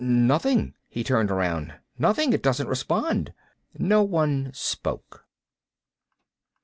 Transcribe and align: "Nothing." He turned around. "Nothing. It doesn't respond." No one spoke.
"Nothing." 0.03 0.73
He 0.89 1.03
turned 1.03 1.29
around. 1.29 1.75
"Nothing. 1.99 2.33
It 2.33 2.41
doesn't 2.41 2.65
respond." 2.67 3.33
No 3.77 4.01
one 4.01 4.49
spoke. 4.51 5.27